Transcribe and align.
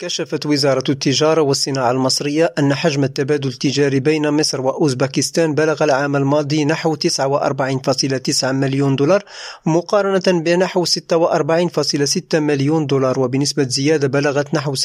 كشفت 0.00 0.46
وزارة 0.46 0.84
التجارة 0.88 1.40
والصناعة 1.40 1.90
المصرية 1.90 2.54
أن 2.58 2.74
حجم 2.74 3.04
التبادل 3.04 3.48
التجاري 3.48 4.00
بين 4.00 4.30
مصر 4.30 4.60
وأوزبكستان 4.60 5.54
بلغ 5.54 5.84
العام 5.84 6.16
الماضي 6.16 6.64
نحو 6.64 6.96
49.9 6.96 8.44
مليون 8.44 8.96
دولار 8.96 9.24
مقارنة 9.66 10.40
بنحو 10.40 10.84
46.6 10.86 12.34
مليون 12.34 12.86
دولار 12.86 13.20
وبنسبة 13.20 13.62
زيادة 13.62 14.08
بلغت 14.08 14.54
نحو 14.54 14.74
7% 14.76 14.80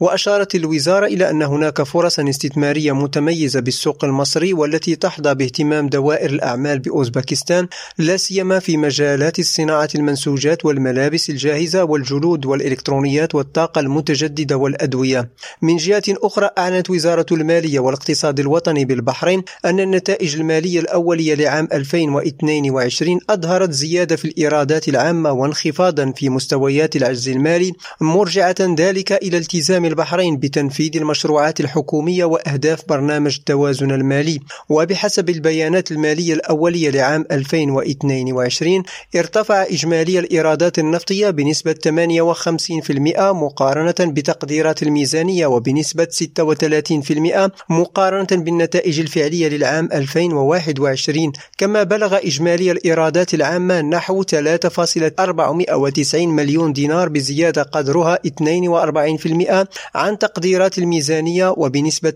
وأشارت 0.00 0.54
الوزارة 0.54 1.06
إلى 1.06 1.30
أن 1.30 1.42
هناك 1.42 1.82
فرصا 1.82 2.28
استثمارية 2.28 2.92
متميزة 2.92 3.60
بالسوق 3.60 4.04
المصري 4.04 4.52
والتي 4.52 4.96
تحظى 4.96 5.34
باهتمام 5.34 5.88
دوائر 5.88 6.30
الأعمال 6.30 6.78
بأوزبكستان 6.78 7.68
لا 7.98 8.16
سيما 8.16 8.58
في 8.58 8.76
مجالات 8.76 9.38
الصناعة 9.38 9.88
المنسوجات 9.94 10.64
والملابس 10.64 11.30
الجاهزة 11.30 11.84
والجلود 11.84 12.46
والإلكترونيات 12.46 13.34
والطاقة 13.34 13.93
المتجددة 13.94 14.56
والأدوية. 14.56 15.30
من 15.62 15.76
جهة 15.76 16.02
أخرى 16.08 16.50
أعلنت 16.58 16.90
وزارة 16.90 17.26
المالية 17.32 17.80
والاقتصاد 17.80 18.40
الوطني 18.40 18.84
بالبحرين 18.84 19.42
أن 19.64 19.80
النتائج 19.80 20.36
المالية 20.36 20.80
الأولية 20.80 21.34
لعام 21.34 21.68
2022 21.72 23.20
أظهرت 23.30 23.70
زيادة 23.70 24.16
في 24.16 24.24
الإيرادات 24.24 24.88
العامة 24.88 25.32
وانخفاضا 25.32 26.12
في 26.16 26.28
مستويات 26.28 26.96
العجز 26.96 27.28
المالي 27.28 27.72
مرجعة 28.00 28.54
ذلك 28.60 29.12
إلى 29.12 29.38
التزام 29.38 29.84
البحرين 29.84 30.36
بتنفيذ 30.36 30.96
المشروعات 30.96 31.60
الحكومية 31.60 32.24
وأهداف 32.24 32.88
برنامج 32.88 33.36
التوازن 33.38 33.90
المالي. 33.90 34.40
وبحسب 34.68 35.30
البيانات 35.30 35.92
المالية 35.92 36.34
الأولية 36.34 36.90
لعام 36.90 37.24
2022 37.30 38.82
ارتفع 39.16 39.62
إجمالي 39.62 40.18
الإيرادات 40.18 40.78
النفطية 40.78 41.30
بنسبة 41.30 41.74
58% 41.74 43.32
مقارنة 43.32 43.83
مقارنة 43.84 44.12
بتقديرات 44.12 44.82
الميزانية 44.82 45.46
وبنسبة 45.46 46.08
36% 46.38 47.50
مقارنة 47.70 48.26
بالنتائج 48.32 49.00
الفعلية 49.00 49.48
للعام 49.48 49.88
2021 49.92 51.32
كما 51.58 51.82
بلغ 51.82 52.16
إجمالي 52.16 52.70
الإيرادات 52.70 53.34
العامة 53.34 53.80
نحو 53.80 54.22
3.490 54.22 56.14
مليون 56.14 56.72
دينار 56.72 57.08
بزيادة 57.08 57.62
قدرها 57.62 58.18
42% 58.26 59.66
عن 59.94 60.18
تقديرات 60.18 60.78
الميزانية 60.78 61.54
وبنسبة 61.56 62.12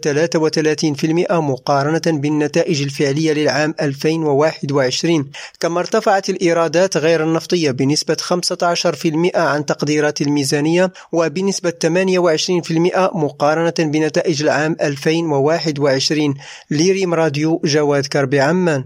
33% 1.28 1.32
مقارنة 1.32 2.18
بالنتائج 2.20 2.82
الفعلية 2.82 3.32
للعام 3.32 3.74
2021 3.80 5.30
كما 5.60 5.80
ارتفعت 5.80 6.30
الإيرادات 6.30 6.96
غير 6.96 7.22
النفطية 7.22 7.70
بنسبة 7.70 8.16
15% 9.34 9.36
عن 9.36 9.66
تقديرات 9.66 10.20
الميزانية 10.20 10.92
وبنسبة 11.12 11.57
بنسبة 11.58 11.72
28% 13.10 13.16
مقارنة 13.16 13.74
بنتائج 13.90 14.42
العام 14.42 14.76
2021 14.80 16.34
ليريم 16.70 17.14
راديو 17.14 17.60
جواد 17.64 18.06
كربي 18.06 18.40
عمان. 18.40 18.84